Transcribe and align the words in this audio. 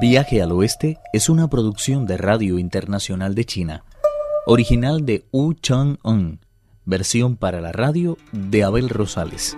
Viaje 0.00 0.42
al 0.42 0.50
Oeste 0.50 0.98
es 1.12 1.28
una 1.28 1.48
producción 1.48 2.04
de 2.04 2.16
Radio 2.16 2.58
Internacional 2.58 3.34
de 3.34 3.44
China, 3.44 3.84
original 4.44 5.06
de 5.06 5.24
Wu 5.30 5.54
Chang-un, 5.54 6.40
versión 6.84 7.36
para 7.36 7.60
la 7.60 7.70
radio 7.70 8.18
de 8.32 8.64
Abel 8.64 8.88
Rosales. 8.88 9.56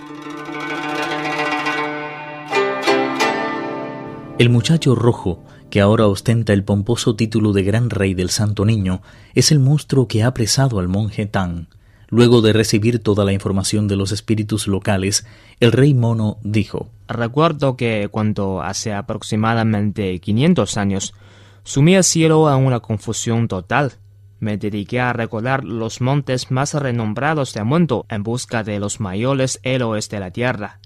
El 4.39 4.51
muchacho 4.51 4.95
rojo, 4.95 5.43
que 5.71 5.81
ahora 5.81 6.07
ostenta 6.07 6.53
el 6.53 6.65
pomposo 6.65 7.17
título 7.17 7.53
de 7.53 7.63
Gran 7.63 7.89
Rey 7.89 8.13
del 8.13 8.29
Santo 8.29 8.67
Niño, 8.67 9.01
es 9.35 9.51
el 9.53 9.59
monstruo 9.59 10.07
que 10.07 10.23
ha 10.23 10.27
apresado 10.27 10.79
al 10.81 10.89
monje 10.89 11.25
Tang. 11.25 11.69
Luego 12.09 12.43
de 12.43 12.53
recibir 12.53 12.99
toda 13.03 13.25
la 13.25 13.33
información 13.33 13.89
de 13.89 13.97
los 13.97 14.13
espíritus 14.13 14.69
locales, 14.69 15.25
el 15.61 15.73
rey 15.73 15.95
mono 15.95 16.37
dijo 16.43 16.91
Recuerdo 17.09 17.77
que 17.77 18.09
cuando 18.11 18.63
hace 18.63 18.93
aproximadamente 18.93 20.19
500 20.19 20.77
años 20.77 21.15
sumí 21.63 21.95
el 21.95 22.05
cielo 22.05 22.49
a 22.49 22.57
una 22.57 22.81
confusión 22.81 23.49
total. 23.49 23.93
Me 24.39 24.59
dediqué 24.59 25.01
a 25.01 25.13
recorrer 25.13 25.65
los 25.65 26.01
montes 26.01 26.51
más 26.51 26.75
renombrados 26.75 27.55
del 27.55 27.65
mundo 27.65 28.07
en 28.09 28.23
busca 28.23 28.63
de 28.63 28.79
los 28.81 29.01
mayores 29.01 29.61
héroes 29.63 30.09
de 30.11 30.21
la 30.21 30.31
tierra. 30.31 30.81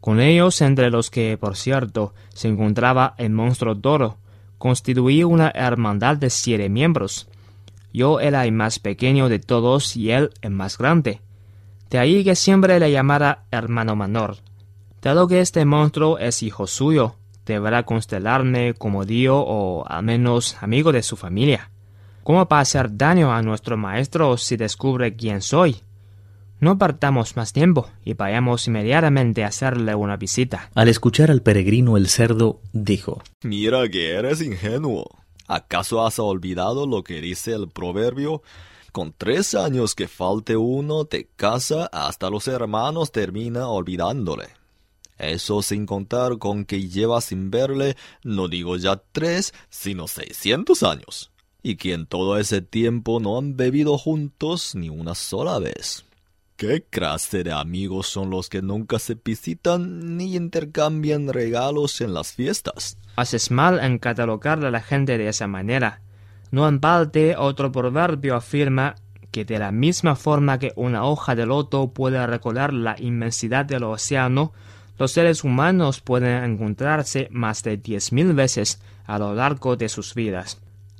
Con 0.00 0.20
ellos, 0.20 0.60
entre 0.60 0.90
los 0.90 1.10
que, 1.10 1.38
por 1.38 1.56
cierto, 1.56 2.12
se 2.34 2.48
encontraba 2.48 3.14
el 3.18 3.30
monstruo 3.30 3.76
Doro, 3.76 4.18
constituí 4.58 5.22
una 5.22 5.50
hermandad 5.54 6.16
de 6.16 6.28
siete 6.28 6.68
miembros. 6.68 7.28
Yo 7.92 8.20
era 8.20 8.44
el 8.44 8.52
más 8.52 8.78
pequeño 8.78 9.28
de 9.28 9.38
todos 9.38 9.96
y 9.96 10.10
él 10.10 10.30
el 10.42 10.50
más 10.50 10.76
grande. 10.76 11.20
De 11.88 11.98
ahí 11.98 12.24
que 12.24 12.34
siempre 12.34 12.80
le 12.80 12.90
llamara 12.90 13.44
hermano 13.50 13.94
menor. 13.94 14.38
Dado 15.02 15.26
que 15.26 15.40
este 15.40 15.64
monstruo 15.64 16.16
es 16.18 16.44
hijo 16.44 16.68
suyo, 16.68 17.16
deberá 17.44 17.82
constelarme 17.82 18.74
como 18.74 19.04
Dios 19.04 19.42
o 19.44 19.84
al 19.88 20.04
menos 20.04 20.56
amigo 20.60 20.92
de 20.92 21.02
su 21.02 21.16
familia. 21.16 21.72
¿Cómo 22.22 22.46
va 22.46 22.58
a 22.58 22.60
hacer 22.60 22.96
daño 22.96 23.32
a 23.32 23.42
nuestro 23.42 23.76
maestro 23.76 24.36
si 24.36 24.56
descubre 24.56 25.16
quién 25.16 25.42
soy? 25.42 25.78
No 26.60 26.78
partamos 26.78 27.34
más 27.34 27.52
tiempo 27.52 27.88
y 28.04 28.14
vayamos 28.14 28.68
inmediatamente 28.68 29.42
a 29.42 29.48
hacerle 29.48 29.96
una 29.96 30.16
visita. 30.16 30.70
Al 30.76 30.86
escuchar 30.86 31.32
al 31.32 31.42
peregrino 31.42 31.96
el 31.96 32.08
cerdo 32.08 32.60
dijo 32.72 33.20
Mira 33.42 33.88
que 33.88 34.10
eres 34.10 34.40
ingenuo. 34.40 35.10
¿Acaso 35.48 36.06
has 36.06 36.20
olvidado 36.20 36.86
lo 36.86 37.02
que 37.02 37.20
dice 37.20 37.54
el 37.54 37.68
proverbio? 37.68 38.42
Con 38.92 39.12
tres 39.18 39.56
años 39.56 39.96
que 39.96 40.06
falte 40.06 40.56
uno 40.56 41.02
de 41.02 41.28
casa, 41.34 41.86
hasta 41.86 42.30
los 42.30 42.46
hermanos 42.46 43.10
termina 43.10 43.66
olvidándole. 43.66 44.61
Eso 45.18 45.62
sin 45.62 45.86
contar 45.86 46.38
con 46.38 46.64
que 46.64 46.88
lleva 46.88 47.20
sin 47.20 47.50
verle, 47.50 47.96
no 48.24 48.48
digo 48.48 48.76
ya 48.76 49.00
tres, 49.12 49.54
sino 49.70 50.08
seiscientos 50.08 50.82
años. 50.82 51.30
Y 51.62 51.76
que 51.76 51.92
en 51.92 52.06
todo 52.06 52.38
ese 52.38 52.60
tiempo 52.60 53.20
no 53.20 53.38
han 53.38 53.56
bebido 53.56 53.98
juntos 53.98 54.74
ni 54.74 54.88
una 54.88 55.14
sola 55.14 55.58
vez. 55.58 56.04
¿Qué 56.56 56.84
clase 56.88 57.42
de 57.42 57.52
amigos 57.52 58.06
son 58.06 58.30
los 58.30 58.48
que 58.48 58.62
nunca 58.62 58.98
se 58.98 59.16
visitan 59.16 60.16
ni 60.16 60.36
intercambian 60.36 61.32
regalos 61.32 62.00
en 62.00 62.14
las 62.14 62.32
fiestas? 62.32 62.98
Haces 63.16 63.50
mal 63.50 63.80
en 63.80 63.98
catalogar 63.98 64.64
a 64.64 64.70
la 64.70 64.80
gente 64.80 65.18
de 65.18 65.28
esa 65.28 65.46
manera. 65.46 66.02
No 66.52 66.68
en 66.68 66.80
balde 66.80 67.34
otro 67.36 67.72
proverbio 67.72 68.36
afirma 68.36 68.94
que 69.32 69.44
de 69.44 69.58
la 69.58 69.72
misma 69.72 70.14
forma 70.14 70.58
que 70.58 70.72
una 70.76 71.04
hoja 71.04 71.34
de 71.34 71.46
loto 71.46 71.92
puede 71.92 72.24
recorrer 72.26 72.72
la 72.72 72.94
inmensidad 72.96 73.64
del 73.64 73.82
océano, 73.84 74.52
los 74.98 75.12
seres 75.12 75.44
humanos 75.44 76.00
pueden 76.00 76.44
encontrarse 76.44 77.28
más 77.30 77.62
de 77.62 77.76
diez 77.76 78.12
mil 78.12 78.32
veces 78.32 78.80
a 79.04 79.18
lo 79.18 79.34
largo 79.34 79.76
de 79.76 79.88
sus 79.88 80.14
vidas. 80.14 80.58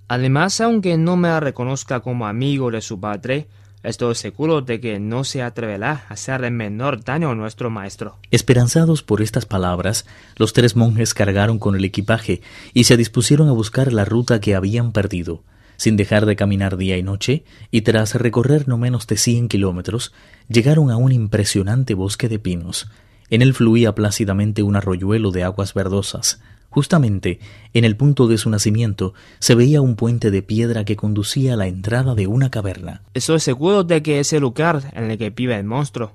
Además, 0.09 0.61
aunque 0.61 0.97
no 0.97 1.17
me 1.17 1.39
reconozca 1.41 2.01
como 2.01 2.27
amigo 2.27 2.71
de 2.71 2.81
su 2.81 3.01
padre, 3.01 3.49
Estoy 3.83 4.15
seguro 4.15 4.61
de 4.61 4.81
que 4.81 5.01
no 5.01 5.25
se 5.25 5.43
atreverá 5.43 6.05
a 6.09 6.13
hacer 6.13 6.45
el 6.45 6.53
menor 6.53 7.03
daño 7.03 7.31
a 7.31 7.35
nuestro 7.35 7.69
maestro. 7.69 8.17
Esperanzados 8.31 9.03
por 9.03 9.21
estas 9.21 9.45
palabras, 9.45 10.07
los 10.37 10.53
tres 10.53 10.77
monjes 10.77 11.15
cargaron 11.15 11.59
con 11.59 11.75
el 11.75 11.85
equipaje 11.85 12.43
y 12.75 12.85
se 12.85 12.97
dispusieron 12.97 13.49
a 13.49 13.53
buscar 13.53 13.93
la 13.93 14.05
ruta 14.05 14.41
que 14.41 14.55
habían 14.55 14.93
perdido. 14.93 15.43
Sin 15.77 15.97
dejar 15.97 16.27
de 16.27 16.37
caminar 16.37 16.77
día 16.77 16.97
y 16.97 17.03
noche, 17.03 17.43
y 17.73 17.81
tras 17.81 18.15
recorrer 18.15 18.69
no 18.69 18.79
menos 18.79 19.09
de 19.09 19.17
cien 19.17 19.49
kilómetros, 19.49 20.13
llegaron 20.49 20.93
a 20.93 20.97
un 20.97 21.11
impresionante 21.11 21.95
bosque 21.95 22.29
de 22.29 22.39
pinos. 22.39 22.89
En 23.31 23.43
él 23.43 23.55
fluía 23.55 23.95
plácidamente 23.95 24.63
un 24.63 24.77
arroyuelo 24.77 25.31
de 25.31 25.43
aguas 25.43 25.75
verdosas. 25.75 26.41
Justamente 26.73 27.39
en 27.75 27.85
el 27.85 27.97
punto 27.97 28.29
de 28.29 28.39
su 28.39 28.49
nacimiento 28.49 29.13
se 29.41 29.55
veía 29.55 29.83
un 29.83 29.95
puente 29.95 30.31
de 30.31 30.43
piedra 30.43 30.87
que 30.87 30.97
conducía 30.97 31.53
a 31.53 31.57
la 31.57 31.67
entrada 31.67 32.15
de 32.15 32.27
una 32.27 32.51
caverna. 32.51 33.03
Estoy 33.13 33.41
seguro 33.41 33.85
de 33.85 34.03
que 34.03 34.21
es 34.21 34.33
el 34.33 34.41
lugar 34.41 34.91
en 34.95 35.11
el 35.11 35.19
que 35.19 35.29
vive 35.29 35.55
el 35.55 35.65
monstruo. 35.65 36.13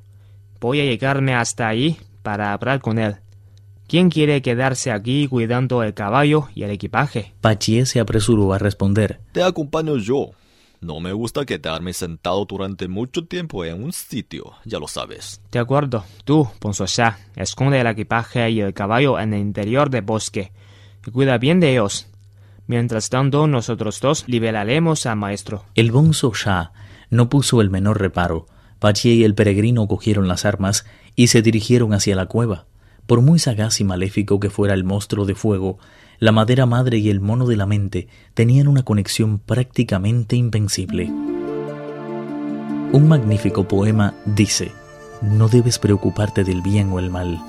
Voy 0.59 0.79
a 0.79 0.85
llegarme 0.85 1.35
hasta 1.35 1.68
allí 1.68 1.97
para 2.23 2.53
hablar 2.53 2.81
con 2.81 2.97
él. 2.97 3.18
¿Quién 3.88 4.09
quiere 4.09 4.41
quedarse 4.41 4.91
aquí 4.91 5.28
cuidando 5.28 5.84
el 5.84 5.94
caballo 5.94 6.50
y 6.56 6.63
el 6.63 6.72
equipaje? 6.72 7.34
Pachie 7.39 7.85
se 7.85 8.00
apresuró 8.00 8.51
a 8.51 8.57
responder. 8.57 9.19
Te 9.31 9.44
acompaño 9.44 9.97
yo. 9.97 10.31
No 10.79 10.99
me 10.99 11.11
gusta 11.11 11.45
quedarme 11.45 11.93
sentado 11.93 12.45
durante 12.45 12.88
mucho 12.88 13.25
tiempo 13.25 13.65
en 13.65 13.83
un 13.83 13.93
sitio, 13.93 14.53
ya 14.63 14.79
lo 14.79 14.88
sabes. 14.88 15.41
De 15.51 15.59
acuerdo. 15.59 16.05
Tú, 16.23 16.47
ya, 16.95 17.19
esconde 17.35 17.81
el 17.81 17.88
equipaje 17.88 18.49
y 18.51 18.61
el 18.61 18.73
caballo 18.73 19.19
en 19.19 19.33
el 19.33 19.41
interior 19.41 19.89
del 19.89 20.03
bosque 20.03 20.51
y 21.07 21.11
cuida 21.11 21.38
bien 21.38 21.59
de 21.59 21.71
ellos. 21.71 22.07
Mientras 22.67 23.09
tanto, 23.09 23.47
nosotros 23.47 24.01
dos 24.01 24.25
liberaremos 24.27 25.05
al 25.05 25.15
maestro. 25.15 25.63
El 25.73 25.91
bonzo 25.91 26.33
Sha 26.33 26.73
no 27.09 27.29
puso 27.29 27.61
el 27.61 27.69
menor 27.69 27.99
reparo. 27.99 28.45
Pachie 28.79 29.13
y 29.13 29.23
el 29.23 29.33
peregrino 29.33 29.88
cogieron 29.88 30.27
las 30.27 30.45
armas 30.45 30.85
y 31.15 31.27
se 31.27 31.41
dirigieron 31.41 31.94
hacia 31.94 32.15
la 32.15 32.25
cueva. 32.27 32.65
Por 33.07 33.21
muy 33.21 33.39
sagaz 33.39 33.79
y 33.79 33.85
maléfico 33.85 34.39
que 34.39 34.49
fuera 34.49 34.73
el 34.73 34.83
monstruo 34.83 35.25
de 35.25 35.33
fuego, 35.33 35.79
la 36.19 36.31
madera 36.31 36.66
madre 36.66 36.97
y 36.97 37.09
el 37.09 37.19
mono 37.19 37.45
de 37.45 37.55
la 37.55 37.66
mente 37.66 38.07
tenían 38.33 38.67
una 38.67 38.83
conexión 38.83 39.39
prácticamente 39.39 40.35
invencible. 40.35 41.05
Un 42.91 43.07
magnífico 43.07 43.67
poema 43.67 44.16
dice, 44.25 44.72
no 45.22 45.47
debes 45.47 45.77
preocuparte 45.77 46.44
del 46.44 46.61
bien 46.61 46.91
o 46.91 47.00
el 47.00 47.09
mal, 47.09 47.39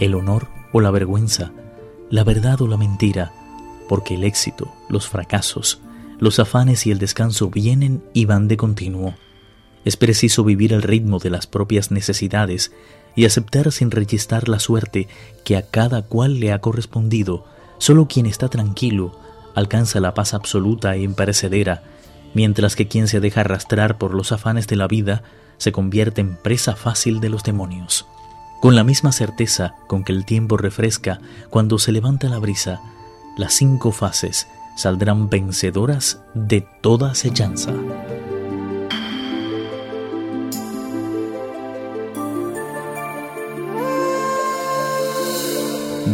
el 0.00 0.14
honor 0.14 0.48
o 0.72 0.80
la 0.80 0.90
vergüenza, 0.90 1.52
la 2.08 2.24
verdad 2.24 2.62
o 2.62 2.68
la 2.68 2.76
mentira, 2.76 3.32
porque 3.88 4.14
el 4.14 4.24
éxito, 4.24 4.72
los 4.88 5.08
fracasos, 5.08 5.80
los 6.18 6.38
afanes 6.38 6.86
y 6.86 6.90
el 6.90 6.98
descanso 6.98 7.50
vienen 7.50 8.02
y 8.14 8.24
van 8.24 8.48
de 8.48 8.56
continuo. 8.56 9.14
Es 9.84 9.96
preciso 9.96 10.42
vivir 10.42 10.72
el 10.72 10.82
ritmo 10.82 11.18
de 11.18 11.30
las 11.30 11.46
propias 11.46 11.90
necesidades 11.90 12.72
y 13.14 13.26
aceptar 13.26 13.72
sin 13.72 13.90
rechistar 13.90 14.48
la 14.48 14.58
suerte 14.58 15.08
que 15.44 15.56
a 15.56 15.62
cada 15.62 16.02
cual 16.02 16.40
le 16.40 16.52
ha 16.52 16.60
correspondido 16.60 17.44
Solo 17.78 18.06
quien 18.06 18.26
está 18.26 18.48
tranquilo 18.48 19.18
alcanza 19.54 20.00
la 20.00 20.14
paz 20.14 20.34
absoluta 20.34 20.94
e 20.94 21.02
imperecedera, 21.02 21.82
mientras 22.34 22.76
que 22.76 22.88
quien 22.88 23.08
se 23.08 23.20
deja 23.20 23.40
arrastrar 23.40 23.98
por 23.98 24.14
los 24.14 24.32
afanes 24.32 24.66
de 24.66 24.76
la 24.76 24.86
vida 24.86 25.22
se 25.58 25.72
convierte 25.72 26.20
en 26.20 26.36
presa 26.36 26.76
fácil 26.76 27.20
de 27.20 27.30
los 27.30 27.42
demonios. 27.42 28.06
Con 28.60 28.74
la 28.74 28.84
misma 28.84 29.12
certeza 29.12 29.74
con 29.86 30.04
que 30.04 30.12
el 30.12 30.24
tiempo 30.24 30.56
refresca 30.56 31.20
cuando 31.50 31.78
se 31.78 31.92
levanta 31.92 32.28
la 32.28 32.38
brisa, 32.38 32.80
las 33.36 33.54
cinco 33.54 33.92
fases 33.92 34.46
saldrán 34.76 35.28
vencedoras 35.30 36.20
de 36.34 36.66
toda 36.82 37.10
acechanza. 37.10 37.72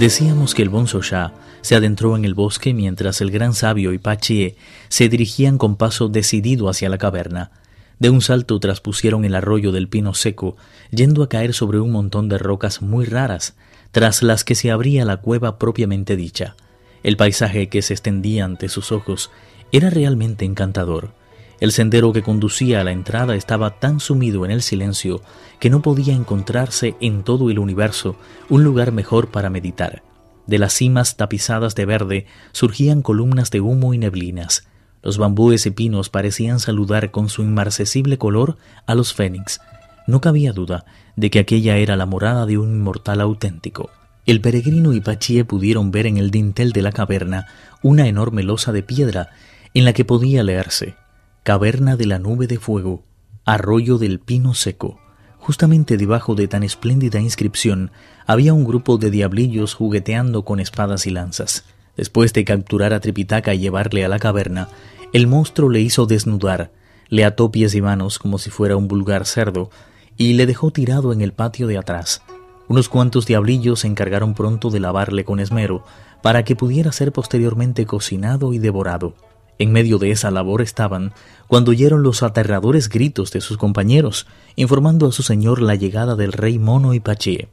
Decíamos 0.03 0.57
que 0.57 0.63
el 0.63 0.69
Bonzo 0.69 1.01
Shah 1.01 1.33
se 1.61 1.77
adentró 1.77 2.17
en 2.17 2.25
el 2.25 2.35
bosque 2.35 2.75
mientras 2.75 3.21
el 3.21 3.31
gran 3.31 3.55
sabio 3.55 3.93
y 3.93 3.99
Pachie 3.99 4.57
se 4.89 5.09
dirigían 5.09 5.59
con 5.59 5.77
paso 5.77 6.09
decidido 6.09 6.69
hacia 6.69 6.89
la 6.89 6.99
caverna. 6.99 7.53
De 8.01 8.11
un 8.11 8.21
salto 8.21 8.59
traspusieron 8.59 9.25
el 9.25 9.37
arroyo 9.37 9.71
del 9.71 9.87
pino 9.87 10.13
seco, 10.13 10.57
yendo 10.91 11.23
a 11.23 11.29
caer 11.29 11.55
sobre 11.55 11.79
un 11.79 11.93
montón 11.93 12.29
de 12.29 12.39
rocas 12.39 12.83
muy 12.83 13.05
raras, 13.05 13.55
tras 13.93 14.25
las 14.25 14.43
que 14.43 14.57
se 14.57 14.73
abría 14.73 15.05
la 15.05 15.19
cueva 15.19 15.57
propiamente 15.57 16.17
dicha. 16.17 16.57
El 17.05 17.17
paisaje 17.17 17.69
que 17.69 17.81
se 17.81 17.95
extendía 17.95 18.45
ante 18.45 18.69
sus 18.69 18.91
ojos 18.91 19.31
era 19.71 19.89
realmente 19.89 20.45
encantador. 20.45 21.15
El 21.63 21.71
sendero 21.71 22.13
que 22.13 22.25
conducía 22.25 22.81
a 22.81 22.85
la 22.85 22.91
entrada 22.91 23.37
estaba 23.37 23.79
tan 23.79 24.01
sumido 24.01 24.45
en 24.45 24.51
el 24.51 24.63
silencio 24.63 25.23
que 25.61 25.71
no 25.71 25.81
podía 25.81 26.13
encontrarse 26.13 26.97
en 27.01 27.23
todo 27.23 27.51
el 27.51 27.61
universo 27.61 28.17
un 28.49 28.65
lugar 28.65 28.91
mejor 28.91 29.31
para 29.31 29.49
meditar. 29.49 30.03
De 30.49 30.59
las 30.59 30.73
cimas 30.73 31.17
tapizadas 31.17 31.77
de 31.77 31.85
verde 31.85 32.27
surgían 32.51 33.01
columnas 33.01 33.53
de 33.53 33.61
humo 33.61 33.95
y 33.95 33.99
neblinas. 33.99 34.67
Los 35.05 35.19
bambúes 35.19 35.65
y 35.65 35.71
pinos 35.71 36.09
parecían 36.09 36.59
saludar 36.59 37.13
con 37.13 37.29
su 37.29 37.43
inmarcesible 37.43 38.19
color 38.19 38.57
a 38.85 38.97
los 38.97 39.15
fénix. 39.15 39.61
No 40.09 40.21
cabía 40.21 40.53
duda 40.53 40.85
de 41.15 41.31
que 41.31 41.39
aquella 41.39 41.77
era 41.77 41.95
la 41.95 42.07
morada 42.07 42.45
de 42.45 42.59
un 42.59 42.73
inmortal 42.73 43.21
auténtico. 43.21 43.89
el 44.27 44.41
peregrino 44.41 44.95
y 44.95 45.01
Pachie 45.01 45.45
pudieron 45.45 45.93
ver 45.93 46.07
en 46.09 46.17
el 46.17 46.33
dintel 46.33 46.73
de 46.73 46.83
la 46.83 46.91
caverna 46.91 47.47
una 47.83 48.09
enorme 48.09 48.43
losa 48.43 48.73
de 48.73 48.83
piedra 48.83 49.31
en 49.75 49.85
la 49.85 49.93
que 49.93 50.05
podía 50.05 50.43
leerse 50.43 50.97
Caverna 51.45 51.97
de 51.97 52.07
la 52.07 52.21
nube 52.21 52.47
de 52.47 52.61
fuego, 52.61 53.03
arroyo 53.45 53.99
del 53.99 54.21
pino 54.21 54.55
seco. 54.55 55.01
Justamente 55.39 55.97
debajo 55.97 56.37
de 56.37 56.47
tan 56.47 56.63
espléndida 56.63 57.19
inscripción 57.19 57.91
había 58.29 58.55
un 58.55 58.65
grupo 58.65 58.97
de 58.97 59.11
diablillos 59.11 59.75
jugueteando 59.75 60.45
con 60.45 60.61
espadas 60.61 61.05
y 61.09 61.11
lanzas. 61.11 61.65
Después 61.97 62.33
de 62.33 62.45
capturar 62.45 62.93
a 62.93 63.01
Tripitaka 63.01 63.55
y 63.55 63.59
llevarle 63.59 64.05
a 64.05 64.09
la 64.09 64.21
caverna, 64.21 64.69
el 65.13 65.27
monstruo 65.27 65.69
le 65.69 65.81
hizo 65.81 66.07
desnudar, 66.07 66.71
le 67.09 67.25
ató 67.25 67.51
pies 67.51 67.75
y 67.75 67.81
manos 67.81 68.21
como 68.21 68.39
si 68.39 68.51
fuera 68.51 68.77
un 68.77 68.87
vulgar 68.87 69.27
cerdo, 69.27 69.69
y 70.17 70.35
le 70.35 70.47
dejó 70.47 70.71
tirado 70.71 71.13
en 71.13 71.23
el 71.23 71.33
patio 71.33 71.67
de 71.67 71.77
atrás. 71.77 72.23
Unos 72.69 72.89
cuantos 72.89 73.27
diablillos 73.27 73.81
se 73.81 73.89
encargaron 73.89 74.35
pronto 74.35 74.71
de 74.71 74.79
lavarle 74.79 75.25
con 75.25 75.41
esmero, 75.41 75.85
para 76.23 76.45
que 76.45 76.55
pudiera 76.55 76.93
ser 76.93 77.11
posteriormente 77.11 77.85
cocinado 77.85 78.53
y 78.55 78.59
devorado. 78.61 79.17
En 79.59 79.73
medio 79.73 79.99
de 79.99 80.11
esa 80.11 80.31
labor 80.31 80.63
estaban 80.63 81.13
cuando 81.47 81.71
oyeron 81.71 82.03
los 82.03 82.23
aterradores 82.23 82.89
gritos 82.89 83.33
de 83.33 83.41
sus 83.41 83.59
compañeros, 83.59 84.27
informando 84.57 85.07
a 85.07 85.13
su 85.13 85.23
señor 85.23 85.61
la 85.61 85.75
llegada 85.75 86.17
del 86.17 86.33
rey 86.33 86.59
Mono 86.59 86.95
y 86.95 87.01
Paché. 87.01 87.49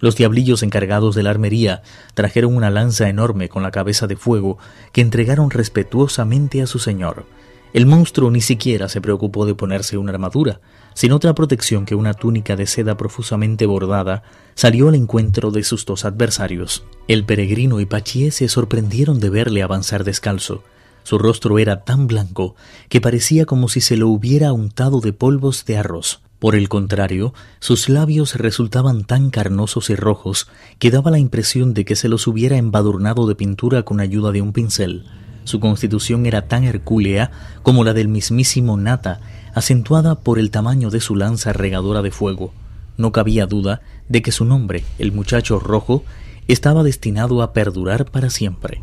Los 0.00 0.16
diablillos 0.16 0.62
encargados 0.62 1.14
de 1.14 1.22
la 1.22 1.30
armería 1.30 1.82
trajeron 2.14 2.56
una 2.56 2.70
lanza 2.70 3.08
enorme 3.08 3.48
con 3.48 3.62
la 3.62 3.70
cabeza 3.70 4.06
de 4.06 4.16
fuego 4.16 4.58
que 4.92 5.02
entregaron 5.02 5.50
respetuosamente 5.50 6.62
a 6.62 6.66
su 6.66 6.78
señor. 6.78 7.26
El 7.72 7.86
monstruo 7.86 8.30
ni 8.30 8.40
siquiera 8.40 8.88
se 8.88 9.00
preocupó 9.00 9.46
de 9.46 9.54
ponerse 9.54 9.96
una 9.96 10.12
armadura, 10.12 10.60
sin 10.94 11.12
otra 11.12 11.34
protección 11.34 11.84
que 11.84 11.94
una 11.94 12.14
túnica 12.14 12.56
de 12.56 12.66
seda 12.66 12.96
profusamente 12.96 13.66
bordada, 13.66 14.24
salió 14.54 14.88
al 14.88 14.96
encuentro 14.96 15.52
de 15.52 15.62
sus 15.62 15.84
dos 15.86 16.04
adversarios. 16.04 16.84
El 17.06 17.24
peregrino 17.24 17.78
y 17.78 17.86
Pachié 17.86 18.32
se 18.32 18.48
sorprendieron 18.48 19.20
de 19.20 19.30
verle 19.30 19.62
avanzar 19.62 20.02
descalzo. 20.02 20.64
Su 21.02 21.18
rostro 21.18 21.58
era 21.58 21.84
tan 21.84 22.06
blanco 22.06 22.54
que 22.88 23.00
parecía 23.00 23.46
como 23.46 23.68
si 23.68 23.80
se 23.80 23.96
lo 23.96 24.08
hubiera 24.08 24.52
untado 24.52 25.00
de 25.00 25.12
polvos 25.12 25.64
de 25.64 25.76
arroz. 25.76 26.20
Por 26.38 26.54
el 26.54 26.70
contrario, 26.70 27.34
sus 27.58 27.90
labios 27.90 28.34
resultaban 28.36 29.04
tan 29.04 29.30
carnosos 29.30 29.90
y 29.90 29.94
rojos 29.94 30.48
que 30.78 30.90
daba 30.90 31.10
la 31.10 31.18
impresión 31.18 31.74
de 31.74 31.84
que 31.84 31.96
se 31.96 32.08
los 32.08 32.26
hubiera 32.26 32.56
embadurnado 32.56 33.26
de 33.26 33.34
pintura 33.34 33.82
con 33.82 34.00
ayuda 34.00 34.32
de 34.32 34.40
un 34.40 34.54
pincel. 34.54 35.04
Su 35.44 35.60
constitución 35.60 36.24
era 36.24 36.48
tan 36.48 36.64
hercúlea 36.64 37.30
como 37.62 37.84
la 37.84 37.92
del 37.92 38.08
mismísimo 38.08 38.78
Nata, 38.78 39.20
acentuada 39.54 40.14
por 40.14 40.38
el 40.38 40.50
tamaño 40.50 40.90
de 40.90 41.00
su 41.00 41.14
lanza 41.14 41.52
regadora 41.52 42.00
de 42.00 42.10
fuego. 42.10 42.52
No 42.96 43.12
cabía 43.12 43.46
duda 43.46 43.82
de 44.08 44.22
que 44.22 44.32
su 44.32 44.46
nombre, 44.46 44.84
el 44.98 45.12
muchacho 45.12 45.58
rojo, 45.58 46.04
estaba 46.48 46.82
destinado 46.82 47.42
a 47.42 47.52
perdurar 47.52 48.06
para 48.06 48.30
siempre. 48.30 48.80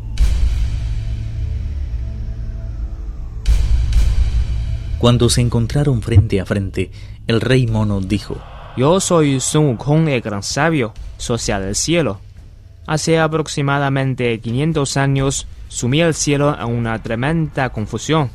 Cuando 4.98 5.28
se 5.28 5.40
encontraron 5.40 6.02
frente 6.02 6.40
a 6.40 6.44
frente, 6.44 6.90
el 7.28 7.40
rey 7.40 7.68
mono 7.68 8.00
dijo, 8.00 8.36
Yo 8.76 8.98
soy 8.98 9.38
Sun 9.38 9.66
Wukong 9.66 10.08
el 10.08 10.20
gran 10.20 10.42
sabio, 10.42 10.92
social 11.18 11.62
del 11.62 11.76
cielo. 11.76 12.18
Hace 12.84 13.20
aproximadamente 13.20 14.40
500 14.40 14.96
años 14.96 15.46
sumí 15.68 16.00
el 16.00 16.14
cielo 16.14 16.56
en 16.60 16.66
una 16.66 17.00
tremenda 17.00 17.70
confusión, 17.70 18.30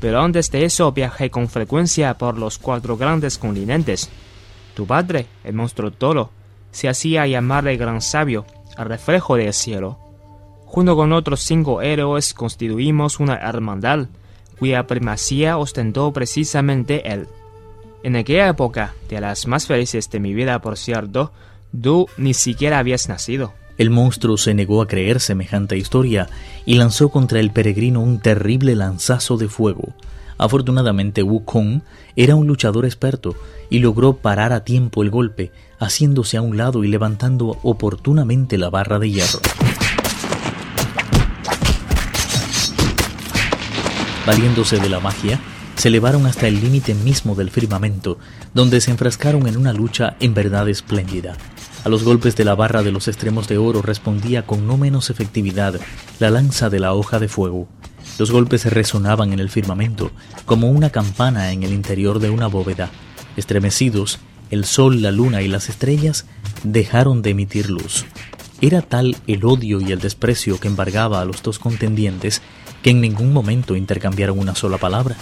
pero 0.00 0.22
antes 0.22 0.50
de 0.50 0.64
eso 0.64 0.90
viajé 0.92 1.28
con 1.30 1.46
frecuencia 1.46 2.16
por 2.16 2.38
los 2.38 2.56
cuatro 2.56 2.96
grandes 2.96 3.36
continentes. 3.36 4.08
Tu 4.74 4.86
padre, 4.86 5.26
el 5.44 5.52
monstruo 5.52 5.90
toro, 5.90 6.30
se 6.70 6.88
hacía 6.88 7.26
llamar 7.26 7.68
el 7.68 7.76
gran 7.76 8.00
sabio, 8.00 8.46
el 8.78 8.86
reflejo 8.86 9.36
del 9.36 9.52
cielo. 9.52 9.98
Junto 10.64 10.96
con 10.96 11.12
otros 11.12 11.40
cinco 11.40 11.82
héroes 11.82 12.32
constituimos 12.32 13.20
una 13.20 13.34
hermandad 13.36 14.08
cuya 14.58 14.86
primacía 14.86 15.58
ostentó 15.58 16.12
precisamente 16.12 17.12
él. 17.12 17.28
En 18.02 18.16
aquella 18.16 18.48
época, 18.48 18.94
de 19.08 19.20
las 19.20 19.46
más 19.46 19.66
felices 19.66 20.10
de 20.10 20.20
mi 20.20 20.34
vida, 20.34 20.60
por 20.60 20.76
cierto, 20.76 21.32
tú 21.80 22.06
ni 22.16 22.34
siquiera 22.34 22.78
habías 22.78 23.08
nacido. 23.08 23.52
El 23.76 23.90
monstruo 23.90 24.36
se 24.36 24.54
negó 24.54 24.82
a 24.82 24.88
creer 24.88 25.20
semejante 25.20 25.76
historia 25.76 26.28
y 26.66 26.74
lanzó 26.74 27.10
contra 27.10 27.38
el 27.38 27.52
peregrino 27.52 28.00
un 28.00 28.20
terrible 28.20 28.74
lanzazo 28.74 29.36
de 29.36 29.48
fuego. 29.48 29.94
Afortunadamente 30.36 31.22
Wukong 31.22 31.82
era 32.16 32.36
un 32.36 32.46
luchador 32.46 32.84
experto 32.84 33.36
y 33.70 33.80
logró 33.80 34.16
parar 34.16 34.52
a 34.52 34.64
tiempo 34.64 35.02
el 35.02 35.10
golpe, 35.10 35.52
haciéndose 35.78 36.36
a 36.36 36.42
un 36.42 36.56
lado 36.56 36.84
y 36.84 36.88
levantando 36.88 37.58
oportunamente 37.62 38.58
la 38.58 38.70
barra 38.70 38.98
de 38.98 39.10
hierro. 39.10 39.40
Valiéndose 44.28 44.78
de 44.78 44.90
la 44.90 45.00
magia, 45.00 45.40
se 45.74 45.88
elevaron 45.88 46.26
hasta 46.26 46.48
el 46.48 46.60
límite 46.60 46.92
mismo 46.92 47.34
del 47.34 47.50
firmamento, 47.50 48.18
donde 48.52 48.82
se 48.82 48.90
enfrascaron 48.90 49.48
en 49.48 49.56
una 49.56 49.72
lucha 49.72 50.18
en 50.20 50.34
verdad 50.34 50.68
espléndida. 50.68 51.34
A 51.82 51.88
los 51.88 52.04
golpes 52.04 52.36
de 52.36 52.44
la 52.44 52.54
barra 52.54 52.82
de 52.82 52.92
los 52.92 53.08
extremos 53.08 53.48
de 53.48 53.56
oro 53.56 53.80
respondía 53.80 54.44
con 54.44 54.66
no 54.66 54.76
menos 54.76 55.08
efectividad 55.08 55.80
la 56.18 56.28
lanza 56.28 56.68
de 56.68 56.78
la 56.78 56.92
hoja 56.92 57.18
de 57.18 57.28
fuego. 57.28 57.68
Los 58.18 58.30
golpes 58.30 58.66
resonaban 58.66 59.32
en 59.32 59.40
el 59.40 59.48
firmamento 59.48 60.10
como 60.44 60.70
una 60.70 60.90
campana 60.90 61.50
en 61.50 61.62
el 61.62 61.72
interior 61.72 62.18
de 62.18 62.28
una 62.28 62.48
bóveda. 62.48 62.90
Estremecidos, 63.38 64.18
el 64.50 64.66
sol, 64.66 65.00
la 65.00 65.10
luna 65.10 65.40
y 65.40 65.48
las 65.48 65.70
estrellas 65.70 66.26
dejaron 66.64 67.22
de 67.22 67.30
emitir 67.30 67.70
luz. 67.70 68.04
Era 68.60 68.82
tal 68.82 69.16
el 69.26 69.46
odio 69.46 69.80
y 69.80 69.90
el 69.90 70.00
desprecio 70.00 70.60
que 70.60 70.68
embargaba 70.68 71.22
a 71.22 71.24
los 71.24 71.42
dos 71.42 71.58
contendientes 71.58 72.42
que 72.82 72.90
en 72.90 73.00
ningún 73.00 73.32
momento 73.32 73.76
intercambiaron 73.76 74.38
una 74.38 74.54
sola 74.54 74.78
palabra. 74.78 75.16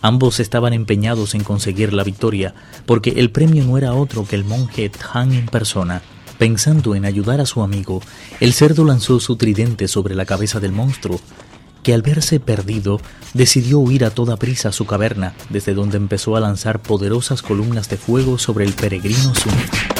Ambos 0.00 0.38
estaban 0.38 0.72
empeñados 0.72 1.34
en 1.34 1.42
conseguir 1.42 1.92
la 1.92 2.04
victoria, 2.04 2.54
porque 2.86 3.14
el 3.16 3.30
premio 3.30 3.64
no 3.64 3.78
era 3.78 3.94
otro 3.94 4.24
que 4.24 4.36
el 4.36 4.44
monje 4.44 4.90
Than 4.90 5.32
en 5.32 5.46
persona. 5.46 6.02
Pensando 6.38 6.94
en 6.94 7.04
ayudar 7.04 7.40
a 7.40 7.46
su 7.46 7.62
amigo, 7.62 8.00
el 8.38 8.52
cerdo 8.52 8.84
lanzó 8.84 9.18
su 9.18 9.36
tridente 9.36 9.88
sobre 9.88 10.14
la 10.14 10.24
cabeza 10.24 10.60
del 10.60 10.70
monstruo, 10.70 11.20
que 11.82 11.94
al 11.94 12.02
verse 12.02 12.38
perdido 12.38 13.00
decidió 13.34 13.80
huir 13.80 14.04
a 14.04 14.10
toda 14.10 14.36
prisa 14.36 14.68
a 14.68 14.72
su 14.72 14.86
caverna, 14.86 15.34
desde 15.50 15.74
donde 15.74 15.96
empezó 15.96 16.36
a 16.36 16.40
lanzar 16.40 16.80
poderosas 16.80 17.42
columnas 17.42 17.88
de 17.88 17.96
fuego 17.96 18.38
sobre 18.38 18.64
el 18.64 18.74
peregrino 18.74 19.34
Sun. 19.34 19.97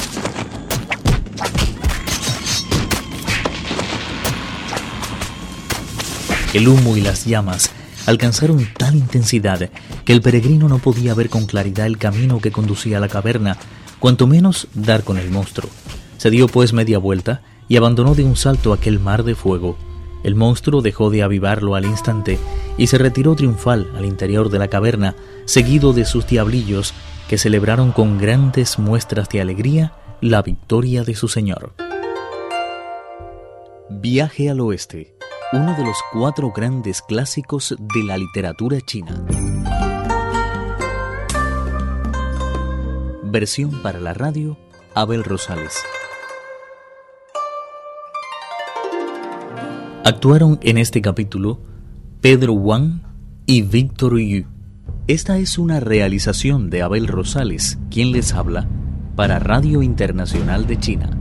El 6.51 6.67
humo 6.67 6.97
y 6.97 7.01
las 7.01 7.25
llamas 7.25 7.69
alcanzaron 8.07 8.67
tal 8.75 8.95
intensidad 8.95 9.69
que 10.03 10.13
el 10.13 10.21
peregrino 10.23 10.67
no 10.67 10.79
podía 10.79 11.13
ver 11.13 11.29
con 11.29 11.45
claridad 11.45 11.85
el 11.85 11.99
camino 11.99 12.39
que 12.39 12.51
conducía 12.51 12.97
a 12.97 12.99
la 12.99 13.07
caverna, 13.07 13.55
cuanto 13.99 14.25
menos 14.25 14.67
dar 14.73 15.03
con 15.03 15.19
el 15.19 15.29
monstruo. 15.29 15.69
Se 16.17 16.31
dio 16.31 16.47
pues 16.47 16.73
media 16.73 16.97
vuelta 16.97 17.43
y 17.67 17.77
abandonó 17.77 18.15
de 18.15 18.23
un 18.23 18.35
salto 18.35 18.73
aquel 18.73 18.99
mar 18.99 19.23
de 19.23 19.35
fuego. 19.35 19.77
El 20.23 20.33
monstruo 20.33 20.81
dejó 20.81 21.11
de 21.11 21.21
avivarlo 21.21 21.75
al 21.75 21.85
instante 21.85 22.39
y 22.79 22.87
se 22.87 22.97
retiró 22.97 23.35
triunfal 23.35 23.91
al 23.95 24.05
interior 24.05 24.49
de 24.49 24.57
la 24.57 24.69
caverna, 24.69 25.13
seguido 25.45 25.93
de 25.93 26.05
sus 26.05 26.25
diablillos, 26.25 26.95
que 27.27 27.37
celebraron 27.37 27.91
con 27.91 28.17
grandes 28.17 28.79
muestras 28.79 29.29
de 29.29 29.39
alegría 29.39 29.93
la 30.19 30.41
victoria 30.41 31.03
de 31.03 31.13
su 31.13 31.27
señor. 31.27 31.75
Viaje 33.91 34.49
al 34.49 34.61
oeste 34.61 35.18
uno 35.51 35.75
de 35.75 35.83
los 35.83 35.97
cuatro 36.13 36.51
grandes 36.51 37.01
clásicos 37.01 37.75
de 37.79 38.03
la 38.03 38.19
literatura 38.19 38.81
china. 38.81 39.25
Versión 43.23 43.81
para 43.81 43.99
la 43.99 44.13
radio, 44.13 44.57
Abel 44.93 45.23
Rosales. 45.23 45.75
Actuaron 50.05 50.59
en 50.61 50.77
este 50.77 51.01
capítulo 51.01 51.59
Pedro 52.21 52.53
Wang 52.53 53.01
y 53.47 53.63
Víctor 53.63 54.19
Yu. 54.19 54.45
Esta 55.07 55.39
es 55.39 55.57
una 55.57 55.79
realización 55.79 56.69
de 56.69 56.83
Abel 56.83 57.07
Rosales, 57.07 57.79
quien 57.89 58.11
les 58.11 58.35
habla, 58.35 58.67
para 59.15 59.39
Radio 59.39 59.81
Internacional 59.81 60.67
de 60.67 60.77
China. 60.77 61.18